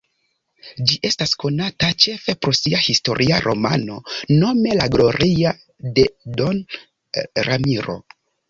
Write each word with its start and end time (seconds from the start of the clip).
Ĝi 0.91 0.95
estas 1.09 1.33
konata 1.43 1.89
ĉefe 2.05 2.35
pro 2.45 2.53
sia 2.61 2.79
historia 2.87 3.39
romano 3.49 3.99
nome 4.41 4.75
"La 4.81 4.89
gloria 4.97 5.55
de 5.99 6.09
don 6.41 6.65
Ramiro". 7.51 8.01